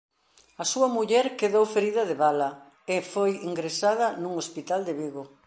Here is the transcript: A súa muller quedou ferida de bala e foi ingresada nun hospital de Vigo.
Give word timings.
A 0.63 0.65
súa 0.71 0.89
muller 0.97 1.25
quedou 1.39 1.65
ferida 1.75 2.03
de 2.09 2.15
bala 2.23 2.49
e 2.93 2.95
foi 3.13 3.31
ingresada 3.49 4.07
nun 4.21 4.33
hospital 4.41 4.81
de 4.87 4.93
Vigo. 5.01 5.23